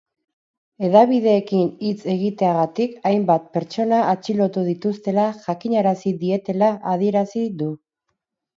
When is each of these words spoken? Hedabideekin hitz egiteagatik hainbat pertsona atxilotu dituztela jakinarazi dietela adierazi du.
Hedabideekin 0.85 1.67
hitz 1.89 2.07
egiteagatik 2.13 2.95
hainbat 3.11 3.45
pertsona 3.59 4.01
atxilotu 4.15 4.65
dituztela 4.73 5.29
jakinarazi 5.45 6.17
dietela 6.27 6.75
adierazi 6.97 7.49
du. 7.63 7.73